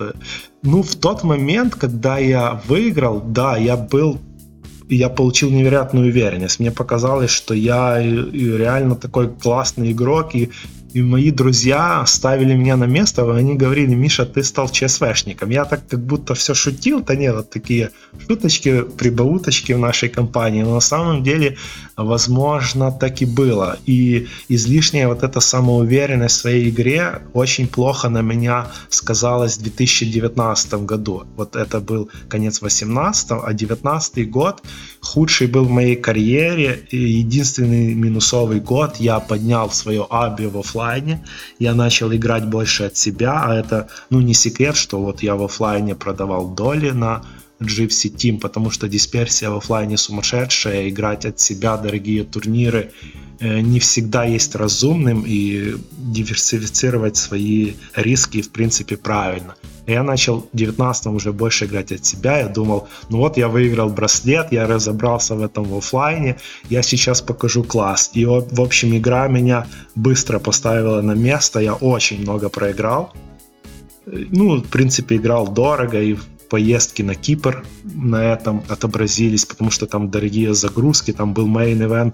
[0.64, 4.20] Ну, в тот момент, когда я выиграл, да, я был
[4.90, 6.60] я получил невероятную уверенность.
[6.60, 10.52] Мне показалось, что я реально такой классный игрок, и
[10.96, 15.50] и мои друзья ставили меня на место, и они говорили, Миша, ты стал ЧСВшником.
[15.50, 17.90] Я так как будто все шутил, да нет, вот такие
[18.26, 21.58] шуточки, прибауточки в нашей компании, но на самом деле,
[21.98, 23.78] возможно, так и было.
[23.86, 30.86] И излишняя вот эта самоуверенность в своей игре очень плохо на меня сказалась в 2019
[30.86, 31.24] году.
[31.36, 34.64] Вот это был конец 18 а 19 год
[35.06, 36.88] худший был в моей карьере.
[36.92, 41.26] Единственный минусовый год я поднял свое аби в офлайне.
[41.60, 45.44] Я начал играть больше от себя, а это, ну, не секрет, что вот я в
[45.44, 47.24] офлайне продавал доли на
[47.62, 52.92] Gypsy Team, потому что дисперсия в офлайне сумасшедшая, играть от себя дорогие турниры
[53.40, 59.56] э, не всегда есть разумным и диверсифицировать свои риски в принципе правильно.
[59.88, 62.40] Я начал в 19 уже больше играть от себя.
[62.40, 66.38] Я думал, ну вот я выиграл браслет, я разобрался в этом в офлайне,
[66.70, 68.12] я сейчас покажу класс.
[68.14, 73.14] И в общем игра меня быстро поставила на место, я очень много проиграл.
[74.06, 76.16] Ну, в принципе, играл дорого, и
[76.50, 82.14] поездки на Кипр на этом отобразились, потому что там дорогие загрузки, там был main event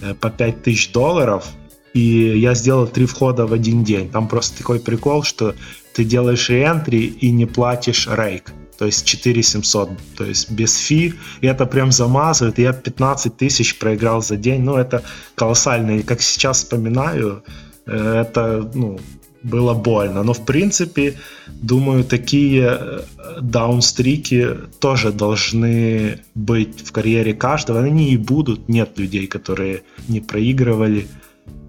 [0.00, 1.44] э, по 5000 долларов,
[1.92, 4.10] и я сделал три входа в один день.
[4.10, 5.54] Там просто такой прикол, что
[5.96, 8.52] ты делаешь реентри и не платишь рейк.
[8.78, 11.14] То есть 4700, то есть без фи.
[11.40, 12.58] И это прям замазывает.
[12.58, 14.62] Я 15 тысяч проиграл за день.
[14.62, 15.02] Ну, это
[15.34, 15.92] колоссально.
[15.92, 17.42] И как сейчас вспоминаю,
[17.86, 18.98] э, это, ну,
[19.42, 20.22] было больно.
[20.22, 21.14] Но, в принципе,
[21.62, 23.00] думаю, такие э,
[23.40, 27.80] даунстрики тоже должны быть в карьере каждого.
[27.80, 28.68] Они и будут.
[28.68, 31.06] Нет людей, которые не проигрывали.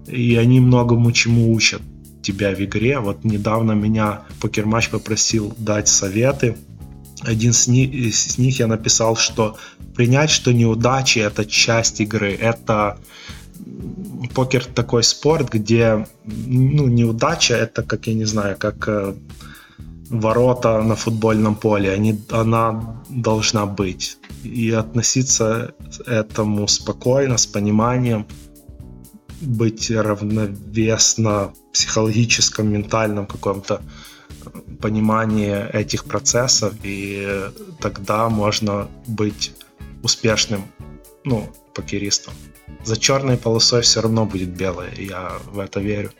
[0.06, 1.80] И они многому чему учат
[2.28, 2.98] тебя в игре.
[2.98, 6.56] Вот недавно меня покермач попросил дать советы.
[7.22, 9.56] Один с них, с них я написал, что
[9.96, 12.32] принять, что неудачи это часть игры.
[12.34, 12.98] Это
[14.34, 19.14] покер такой спорт, где ну, неудача это как, я не знаю, как э,
[20.10, 21.92] ворота на футбольном поле.
[21.92, 24.18] Они, она должна быть.
[24.44, 25.74] И относиться
[26.06, 28.26] этому спокойно, с пониманием
[29.40, 33.82] быть равновесно психологическом, ментальном каком-то
[34.80, 39.52] понимании этих процессов, и тогда можно быть
[40.02, 40.62] успешным,
[41.24, 42.34] ну, покеристом.
[42.84, 46.12] За черной полосой все равно будет белая, я в это верю.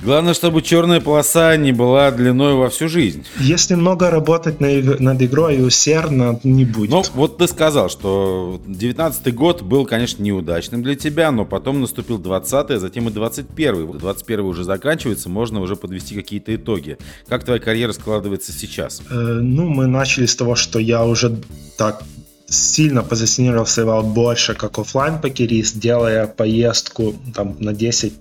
[0.00, 3.24] Главное, чтобы черная полоса не была длиной во всю жизнь.
[3.40, 6.90] Если много работать над игрой и усердно, не будет.
[6.90, 12.18] Ну, вот ты сказал, что 19 год был, конечно, неудачным для тебя, но потом наступил
[12.18, 16.98] 20 а затем и 21 21 уже заканчивается, можно уже подвести какие-то итоги.
[17.28, 19.02] Как твоя карьера складывается сейчас?
[19.10, 21.36] Э, ну, мы начали с того, что я уже
[21.76, 22.02] так
[22.46, 28.12] сильно позиционировался больше как офлайн покерист, делая поездку там на 10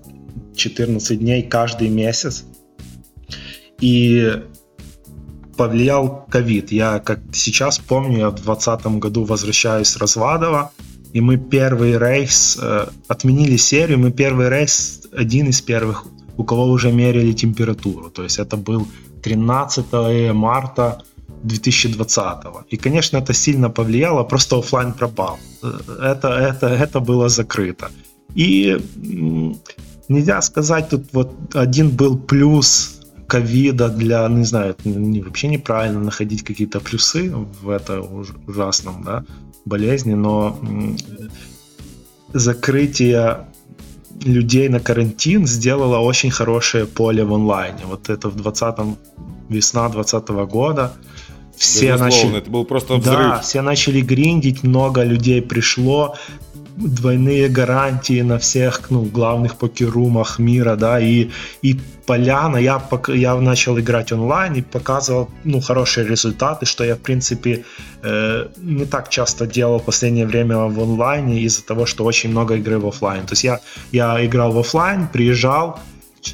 [0.58, 2.46] 14 дней каждый месяц.
[3.80, 4.34] И
[5.58, 6.72] повлиял ковид.
[6.72, 10.72] Я, как сейчас помню, я в 2020 году возвращаюсь с Развадова,
[11.14, 16.06] и мы первый рейс, э, отменили серию, мы первый рейс, один из первых,
[16.38, 18.10] у кого уже мерили температуру.
[18.10, 18.88] То есть это был
[19.24, 21.02] 13 марта
[21.44, 22.72] 2020.
[22.74, 25.40] И, конечно, это сильно повлияло, просто офлайн пропал.
[25.64, 27.90] Э, это, это, это было закрыто.
[28.36, 28.78] И
[30.10, 36.44] нельзя сказать, тут вот один был плюс ковида для, не знаю, не, вообще неправильно находить
[36.44, 37.30] какие-то плюсы
[37.62, 39.26] в это ужасном да,
[39.66, 40.58] болезни, но
[42.34, 43.48] закрытие
[44.24, 47.86] людей на карантин сделало очень хорошее поле в онлайне.
[47.86, 48.76] Вот это в 20
[49.50, 50.94] весна 2020 года.
[51.56, 53.18] Все начали, это был просто взрыв.
[53.18, 56.16] Да, все начали гриндить, много людей пришло,
[56.78, 61.30] двойные гарантии на всех ну, главных покерумах мира, да, и,
[61.64, 67.00] и поляна, я, я начал играть онлайн и показывал, ну, хорошие результаты, что я, в
[67.00, 67.66] принципе,
[68.04, 72.56] э, не так часто делал в последнее время в онлайне из-за того, что очень много
[72.56, 73.26] игры в офлайн.
[73.26, 73.60] То есть я,
[73.92, 75.80] я играл в офлайн, приезжал,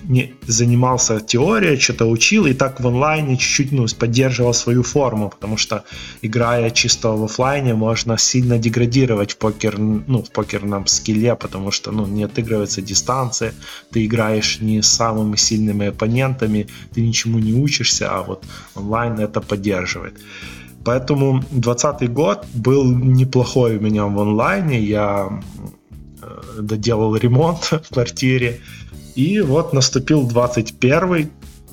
[0.03, 5.57] не, занимался теорией, что-то учил, и так в онлайне чуть-чуть ну, поддерживал свою форму, потому
[5.57, 5.83] что
[6.21, 11.91] играя чисто в офлайне можно сильно деградировать в, покер, ну, в покерном скилле, потому что
[11.91, 13.53] ну, не отыгрывается дистанция,
[13.91, 19.41] ты играешь не с самыми сильными оппонентами, ты ничему не учишься, а вот онлайн это
[19.41, 20.17] поддерживает.
[20.83, 24.81] Поэтому 2020 год был неплохой у меня в онлайне.
[24.81, 25.41] Я
[26.21, 28.59] э, доделал ремонт в квартире,
[29.15, 31.29] и вот наступил 21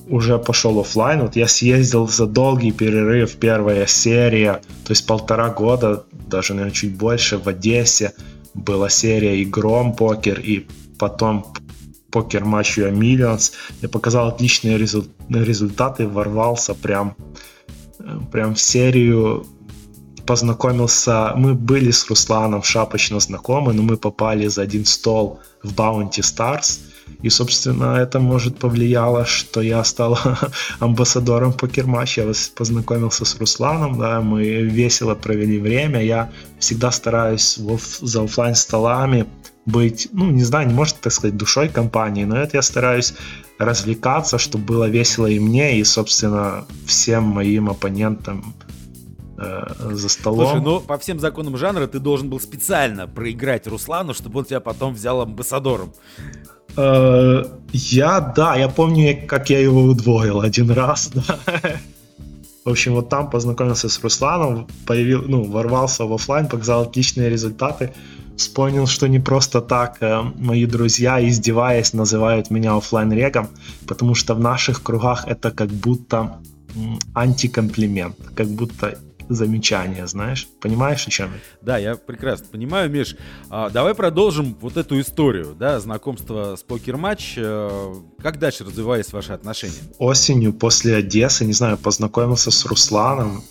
[0.09, 1.23] уже пошел офлайн.
[1.23, 6.97] Вот я съездил за долгий перерыв, первая серия, то есть полтора года, даже, наверное, чуть
[6.97, 8.13] больше, в Одессе
[8.55, 10.67] была серия игром покер, и
[10.99, 11.47] потом
[12.11, 13.53] покер матч UA Millions.
[13.83, 17.15] Я показал отличные результаты, ворвался прям,
[18.33, 19.47] прям в серию
[20.27, 26.21] познакомился, мы были с Русланом шапочно знакомы, но мы попали за один стол в Bounty
[26.21, 26.81] Stars,
[27.23, 30.19] и, собственно, это, может, повлияло, что я стал
[30.79, 32.19] амбассадором покерматч.
[32.19, 36.03] Я познакомился с Русланом, да, мы весело провели время.
[36.03, 37.59] Я всегда стараюсь
[38.01, 39.27] за офлайн столами
[39.67, 43.15] быть, ну, не знаю, не может, так сказать, душой компании, но это я стараюсь
[43.59, 48.55] развлекаться, чтобы было весело и мне, и, собственно, всем моим оппонентам
[49.39, 50.47] э, за столом.
[50.47, 54.61] Слушай, ну по всем законам жанра ты должен был специально проиграть Руслану, чтобы он тебя
[54.61, 55.93] потом взял амбассадором.
[56.81, 61.39] Э, я, да, я помню, как я его удвоил один раз, да.
[62.65, 67.93] В общем, вот там познакомился с Русланом, появил, ну, ворвался в офлайн, показал отличные результаты.
[68.37, 73.49] Вспомнил, что не просто так э, мои друзья, издеваясь, называют меня офлайн регом,
[73.87, 76.39] потому что в наших кругах это как будто
[77.15, 78.99] антикомплимент, как будто
[79.35, 80.49] замечание, знаешь?
[80.61, 81.41] Понимаешь, о чем я?
[81.63, 83.17] Да, я прекрасно понимаю, Миш.
[83.49, 87.35] А, давай продолжим вот эту историю, да, знакомство с покер-матч.
[87.37, 89.75] Э, как дальше развивались ваши отношения?
[89.99, 93.43] Осенью после Одессы, не знаю, познакомился с Русланом.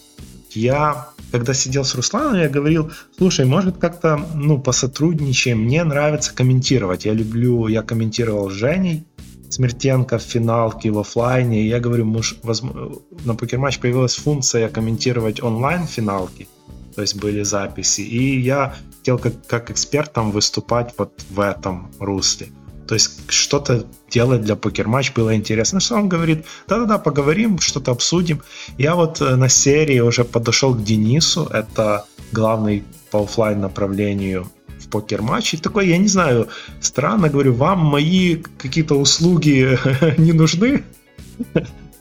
[0.52, 7.06] Я, когда сидел с Русланом, я говорил, слушай, может как-то, ну, посотрудничаем, мне нравится комментировать.
[7.06, 9.06] Я люблю, я комментировал с Женей,
[9.50, 11.68] Смертенко в финалке в офлайне.
[11.68, 12.92] Я говорю, муж, возможно,
[13.26, 16.48] на покерматч появилась функция комментировать онлайн финалки,
[16.96, 22.48] то есть были записи, и я хотел как, как там выступать вот в этом русле.
[22.90, 25.80] То есть что-то делать для покерматч было интересно.
[25.80, 28.42] Что он говорит, да-да-да, поговорим, что-то обсудим.
[28.80, 34.50] Я вот э, на серии уже подошел к Денису, это главный по офлайн направлению
[34.90, 35.54] покер-матч.
[35.54, 36.48] И такой, я не знаю,
[36.82, 39.78] странно, говорю, вам мои какие-то услуги
[40.18, 40.84] не нужны?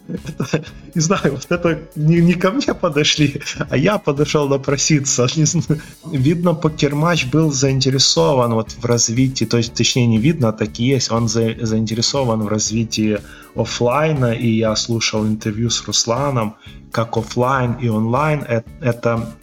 [0.95, 5.27] не знаю, вот это не, не ко мне подошли, а я подошел напроситься.
[6.13, 10.85] Видно, покерматч был заинтересован вот в развитии, то есть, точнее, не видно, а так и
[10.85, 13.19] есть, он за, заинтересован в развитии
[13.55, 16.55] офлайна, и я слушал интервью с Русланом,
[16.91, 19.35] как офлайн и онлайн это, это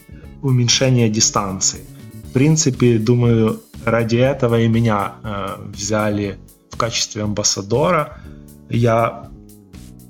[0.41, 1.81] уменьшение дистанции
[2.35, 6.37] принципе, думаю, ради этого и меня э, взяли
[6.69, 8.19] в качестве амбассадора.
[8.69, 9.31] Я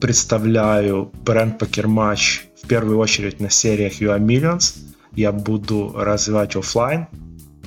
[0.02, 4.76] представляю бренд Match в первую очередь на сериях UA Millions.
[5.14, 7.06] Я буду развивать офлайн,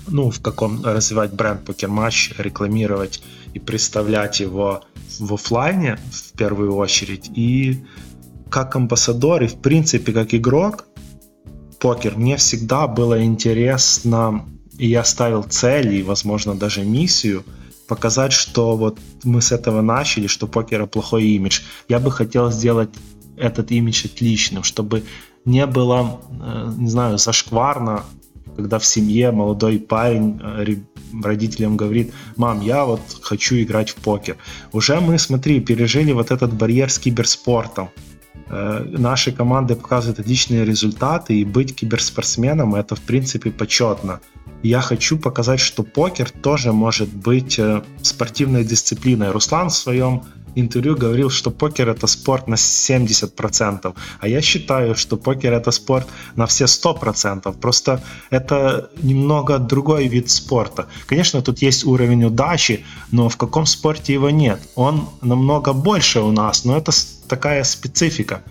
[0.09, 3.23] ну, в каком развивать бренд Match, рекламировать
[3.55, 4.83] и представлять его
[5.21, 7.31] в офлайне в первую очередь.
[7.37, 7.85] И
[8.51, 10.88] как амбассадор и в принципе как игрок
[11.79, 14.45] покер, мне всегда было интересно,
[14.79, 17.45] и я ставил цель и, возможно, даже миссию
[17.89, 21.61] показать, что вот мы с этого начали, что покера плохой имидж.
[21.89, 22.91] Я бы хотел сделать
[23.37, 25.05] этот имидж отличным, чтобы
[25.45, 28.05] не было, э, не знаю, зашкварно,
[28.57, 30.77] когда в семье молодой парень э,
[31.23, 34.37] родителям говорит, мам, я вот хочу играть в покер.
[34.73, 37.89] Уже мы, смотри, пережили вот этот барьер с киберспортом.
[38.51, 44.21] Э, наши команды показывают отличные результаты, и быть киберспортсменом это в принципе почетно.
[44.63, 47.61] Я хочу показать, что покер тоже может быть
[48.03, 49.31] спортивной дисциплиной.
[49.31, 50.23] Руслан в своем
[50.55, 56.07] интервью говорил, что покер это спорт на 70%, а я считаю, что покер это спорт
[56.37, 57.59] на все 100%.
[57.59, 60.87] Просто это немного другой вид спорта.
[61.07, 64.61] Конечно, тут есть уровень удачи, но в каком спорте его нет?
[64.75, 66.93] Он намного больше у нас, но это
[67.29, 68.43] такая специфика.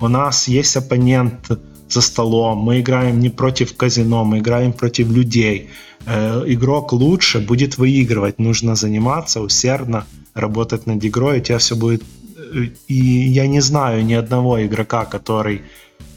[0.00, 1.50] У нас есть оппонент
[1.88, 5.70] за столом, мы играем не против казино, мы играем против людей.
[6.06, 12.02] Э, игрок лучше будет выигрывать, нужно заниматься усердно, работать над игрой, у тебя все будет...
[12.36, 15.62] Э, и я не знаю ни одного игрока, который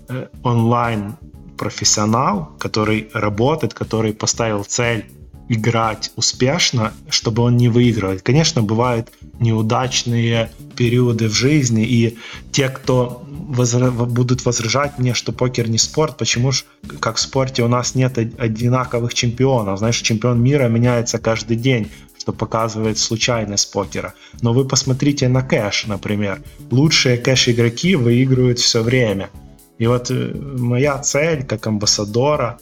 [0.09, 1.15] э, онлайн
[1.57, 5.05] профессионал, который работает, который поставил цель
[5.47, 8.17] играть успешно, чтобы он не выигрывал.
[8.23, 12.17] Конечно, бывают неудачные периоды в жизни, и
[12.51, 13.91] те, кто возра...
[13.91, 16.63] будут возражать мне, что покер не спорт, почему же,
[16.99, 19.79] как в спорте, у нас нет одинаковых чемпионов.
[19.79, 21.89] Знаешь, чемпион мира меняется каждый день
[22.25, 24.15] что показывает случайность покера.
[24.41, 26.41] Но вы посмотрите на кэш, например.
[26.71, 29.29] Лучшие кэш-игроки выигрывают все время.
[29.77, 32.57] И вот э, моя цель как амбассадора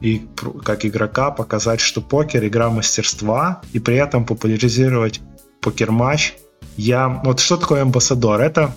[0.00, 0.22] и
[0.64, 5.20] как игрока показать, что покер игра мастерства, и при этом популяризировать
[5.60, 6.32] покер-матч.
[6.78, 7.20] Я...
[7.24, 8.40] Вот что такое амбассадор?
[8.40, 8.74] Это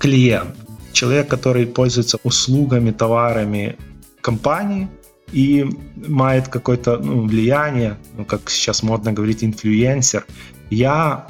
[0.00, 0.56] клиент,
[0.92, 3.76] человек, который пользуется услугами, товарами
[4.20, 4.88] компании,
[5.32, 5.66] и
[5.96, 10.26] имеет какое-то ну, влияние, ну, как сейчас модно говорить, инфлюенсер.
[10.70, 11.26] Я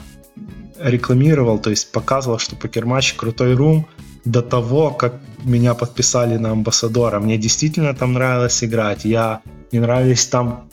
[0.78, 3.86] рекламировал, то есть показывал, что покер-матч крутой рум
[4.24, 7.20] до того, как меня подписали на амбассадора.
[7.20, 9.04] Мне действительно там нравилось играть.
[9.04, 9.42] Я
[9.72, 10.68] мне нравились там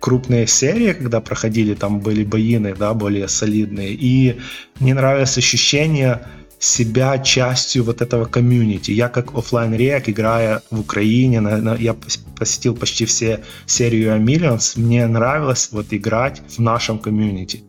[0.00, 3.92] крупные серии, когда проходили, там были боины, да, более солидные.
[3.92, 4.40] И
[4.80, 6.26] мне нравилось ощущение
[6.60, 8.90] себя частью вот этого комьюнити.
[8.90, 11.96] Я как офлайн рек, играя в Украине, на, на, я
[12.36, 17.64] посетил почти все серию Millions, мне нравилось вот играть в нашем комьюнити.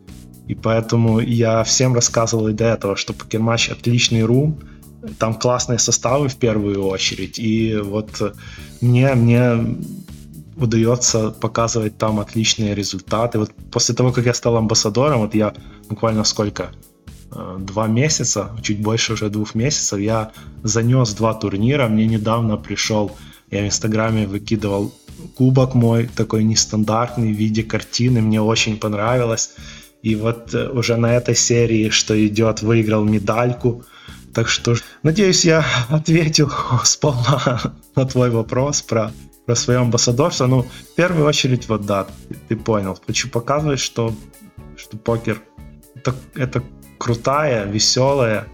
[0.46, 4.60] И поэтому я всем рассказывал и до этого, что покерматч отличный рум,
[5.18, 7.38] там классные составы в первую очередь.
[7.38, 8.36] И вот
[8.82, 9.78] мне, мне
[10.56, 13.38] удается показывать там отличные результаты.
[13.38, 15.54] Вот после того, как я стал амбассадором, вот я
[15.88, 16.72] буквально сколько,
[17.58, 21.88] два месяца, чуть больше уже двух месяцев, я занес два турнира.
[21.88, 23.12] Мне недавно пришел,
[23.50, 24.92] я в Инстаграме выкидывал
[25.36, 29.54] кубок мой, такой нестандартный в виде картины, мне очень понравилось.
[30.02, 33.84] И вот э, уже на этой серии, что идет, выиграл медальку.
[34.34, 36.50] Так что, надеюсь, я ответил
[36.84, 39.12] сполна на твой вопрос про,
[39.46, 40.46] про свое амбассадорство.
[40.46, 42.98] Ну, в первую очередь, вот да, ты, ты понял.
[43.06, 44.12] Хочу показывать, что,
[44.76, 45.40] что покер
[45.94, 46.62] это, это
[47.02, 48.46] крутая, веселая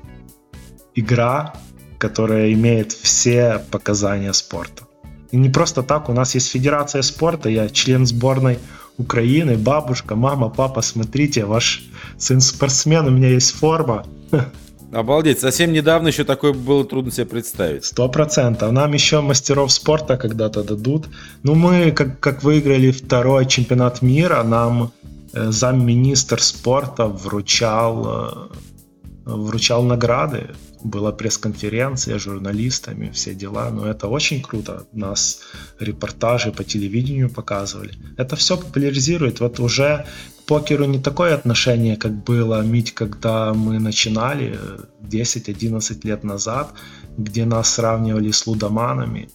[0.95, 1.53] игра,
[1.99, 4.85] которая имеет все показания спорта.
[5.31, 8.59] И не просто так, у нас есть Федерация спорта, я член сборной
[8.97, 11.85] Украины, бабушка, мама, папа, смотрите, ваш
[12.17, 14.07] сын спортсмен, у меня есть форма.
[14.93, 17.85] Обалдеть, совсем недавно еще такое было трудно себе представить.
[17.85, 18.73] Сто процентов.
[18.73, 21.09] Нам еще мастеров спорта когда-то дадут.
[21.43, 24.93] Ну, мы, как, как выиграли второй чемпионат мира, нам
[25.47, 28.49] замминистр спорта вручал, э,
[29.25, 30.51] вручал награды.
[30.85, 33.71] Была пресс-конференция с журналистами, все дела.
[33.71, 34.87] Но это очень круто.
[34.93, 35.41] Нас
[35.81, 37.95] репортажи по телевидению показывали.
[38.17, 39.41] Это все популяризирует.
[39.41, 40.07] Вот уже
[40.41, 44.59] к покеру не такое отношение, как было, Мить, когда мы начинали
[45.03, 46.73] 10-11 лет назад,
[47.17, 49.29] где нас сравнивали с лудоманами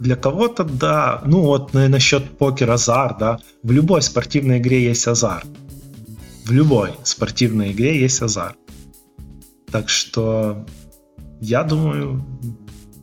[0.00, 1.22] для кого-то да.
[1.24, 3.38] Ну вот насчет покера азарт, да.
[3.62, 5.46] В любой спортивной игре есть азарт.
[6.44, 8.56] В любой спортивной игре есть азарт.
[9.70, 10.66] Так что
[11.40, 12.24] я думаю,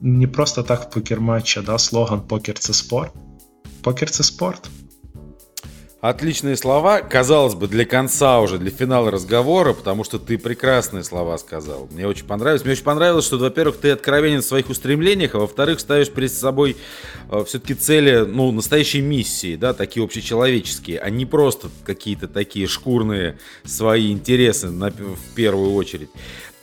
[0.02, 3.12] не просто так в покер-матче, да, слоган «Покер– это спорт».
[3.84, 4.70] Покер– это спорт.
[6.02, 11.38] Отличные слова, казалось бы, для конца уже, для финала разговора, потому что ты прекрасные слова
[11.38, 11.90] сказал.
[11.92, 12.64] Мне очень понравилось.
[12.64, 16.78] Мне очень понравилось, что, во-первых, ты откровенен в своих устремлениях, а во-вторых, ставишь перед собой
[17.30, 23.38] э, все-таки цели, ну, настоящей миссии, да, такие общечеловеческие, а не просто какие-то такие шкурные
[23.66, 26.10] свои интересы на, в первую очередь.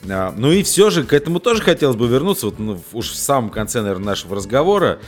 [0.09, 3.15] А, ну и все же к этому тоже хотелось бы вернуться, вот ну, уж в
[3.15, 4.99] самом конце, наверное, нашего разговора.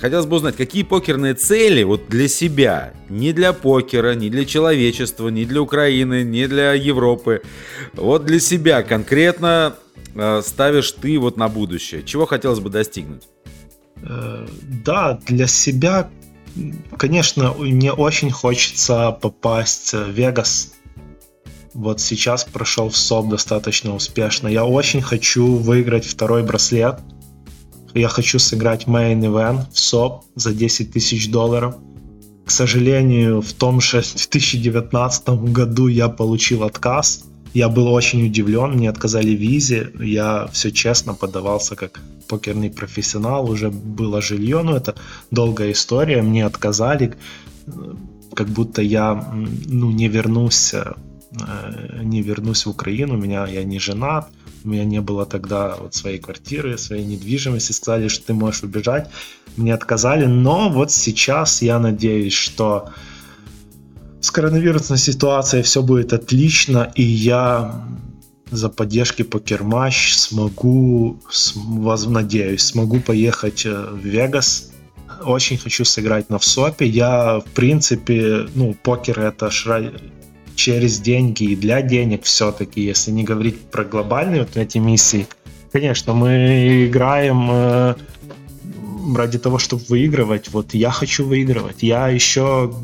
[0.00, 5.28] Хотелось бы узнать, какие покерные цели вот для себя, не для покера, не для человечества,
[5.28, 7.42] не для Украины, не для Европы,
[7.94, 9.74] вот для себя конкретно
[10.14, 12.04] э, ставишь ты вот на будущее?
[12.04, 13.24] Чего хотелось бы достигнуть?
[14.02, 14.46] Э,
[14.84, 16.08] да, для себя,
[16.96, 20.74] конечно, мне очень хочется попасть в Вегас.
[21.78, 24.48] Вот сейчас прошел в СОП достаточно успешно.
[24.48, 27.00] Я очень хочу выиграть второй браслет–
[27.94, 31.76] я хочу сыграть main event в СОП за 10 тысяч долларов.
[32.44, 37.24] К сожалению, в том же 2019 году я получил отказ.
[37.54, 39.90] Я был очень удивлен, мне отказали в визе.
[39.98, 44.94] Я все честно подавался как покерный профессионал, уже было жилье, но это
[45.30, 46.22] долгая история.
[46.22, 47.16] Мне отказали,
[48.34, 49.14] как будто я
[49.66, 50.92] ну, не вернусь э,
[52.02, 54.28] не вернусь в Украину, у меня я не женат,
[54.64, 59.10] у меня не было тогда вот своей квартиры, своей недвижимости, сказали, что ты можешь убежать,
[59.56, 62.90] мне отказали, но вот сейчас я надеюсь, что
[64.20, 67.86] с коронавирусной ситуацией все будет отлично, и я
[68.50, 71.20] за поддержки покерматч смогу,
[72.06, 74.70] надеюсь, смогу поехать э, в Вегас.
[75.22, 76.86] Очень хочу сыграть на ВСОПе.
[76.86, 79.92] Я, в принципе, ну, покер это шра
[80.58, 85.28] через деньги и для денег все-таки, если не говорить про глобальные вот эти миссии.
[85.72, 87.94] Конечно, мы играем э,
[89.16, 90.48] ради того, чтобы выигрывать.
[90.48, 91.82] Вот я хочу выигрывать.
[91.82, 92.74] Я еще,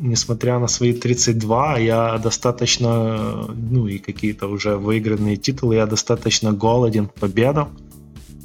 [0.00, 7.08] несмотря на свои 32, я достаточно, ну и какие-то уже выигранные титулы, я достаточно голоден
[7.08, 7.68] к победам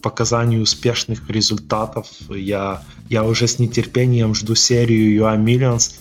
[0.02, 2.08] показанию успешных результатов.
[2.30, 5.94] Я, я уже с нетерпением жду серию UA Millions.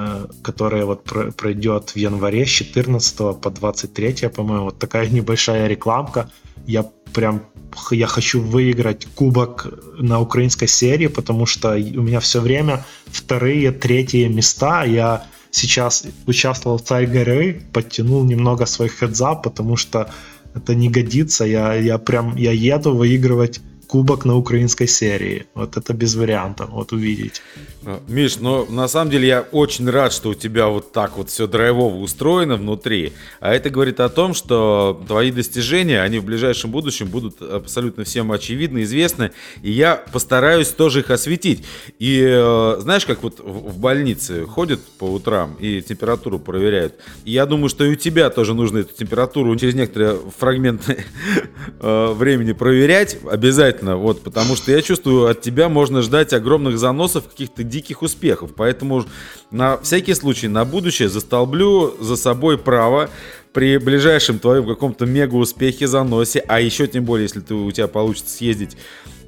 [0.00, 1.02] Э, которая вот
[1.36, 6.30] пройдет в январе с 14 по 23, по-моему, вот такая небольшая рекламка.
[6.68, 7.42] Я прям
[7.90, 9.66] я хочу выиграть кубок
[9.98, 14.84] на украинской серии, потому что у меня все время вторые, третьи места.
[14.84, 20.08] Я сейчас участвовал в Царь горы, подтянул немного свой хедзап, потому что
[20.54, 21.44] это не годится.
[21.44, 25.46] Я, я прям я еду выигрывать кубок на украинской серии.
[25.54, 27.42] Вот это без вариантов, вот увидеть.
[27.84, 31.30] А, Миш, но на самом деле я очень рад, что у тебя вот так вот
[31.30, 33.14] все драйвово устроено внутри.
[33.40, 38.30] А это говорит о том, что твои достижения, они в ближайшем будущем будут абсолютно всем
[38.30, 39.32] очевидны, известны.
[39.62, 41.64] И я постараюсь тоже их осветить.
[41.98, 46.94] И э, знаешь, как вот в больнице ходят по утрам и температуру проверяют.
[47.24, 51.04] И я думаю, что и у тебя тоже нужно эту температуру через некоторые фрагменты
[51.80, 56.78] э, времени проверять обязательно обязательно, вот, потому что я чувствую, от тебя можно ждать огромных
[56.78, 59.04] заносов, каких-то диких успехов, поэтому
[59.50, 63.08] на всякий случай, на будущее застолблю за собой право
[63.52, 67.88] при ближайшем твоем каком-то мега успехе заносе, а еще тем более, если ты, у тебя
[67.88, 68.76] получится съездить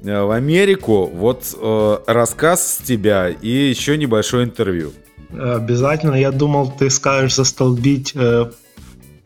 [0.03, 4.91] э, в Америку, вот э, рассказ с тебя и еще небольшое интервью.
[5.31, 6.15] Обязательно.
[6.15, 8.51] Я думал, ты скажешь застолбить э,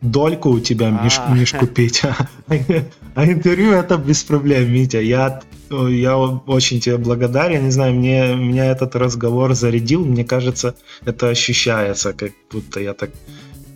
[0.00, 1.34] дольку у тебя, Миш, а.
[1.34, 2.02] Миш, купить.
[3.16, 5.00] А интервью это без проблем, Митя.
[5.00, 5.40] Я,
[5.70, 7.64] я очень тебе благодарен.
[7.64, 10.04] Не знаю, мне, меня этот разговор зарядил.
[10.04, 10.74] Мне кажется,
[11.06, 13.10] это ощущается, как будто я так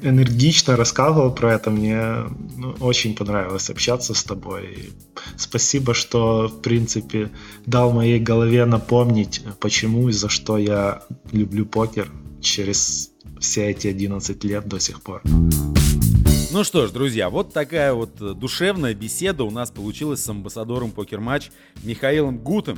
[0.02, 1.70] энергично рассказывал про это.
[1.70, 2.16] Мне
[2.58, 4.90] ну, очень понравилось общаться с тобой.
[5.38, 7.30] Спасибо, что, в принципе,
[7.64, 12.12] дал моей голове напомнить, почему и за что я люблю покер
[12.42, 15.22] через все эти 11 лет до сих пор.
[16.52, 20.90] Ну что ж, друзья, вот такая вот э, душевная беседа у нас получилась с амбассадором
[20.90, 21.52] покер-матч
[21.84, 22.76] Михаилом Гутом.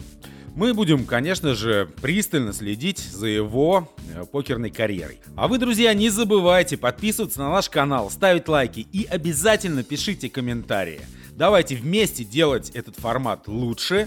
[0.54, 5.20] Мы будем, конечно же, пристально следить за его э, покерной карьерой.
[5.36, 11.00] А вы, друзья, не забывайте подписываться на наш канал, ставить лайки и обязательно пишите комментарии.
[11.30, 14.06] Давайте вместе делать этот формат лучше,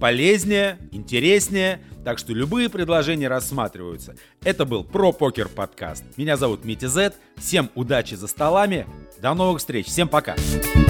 [0.00, 1.80] полезнее, интереснее.
[2.04, 4.14] Так что любые предложения рассматриваются.
[4.44, 6.04] Это был Про Покер подкаст.
[6.16, 7.14] Меня зовут Митя Зет.
[7.36, 8.86] Всем удачи за столами.
[9.20, 9.86] До новых встреч.
[9.86, 10.34] Всем пока.
[10.34, 10.85] Пока.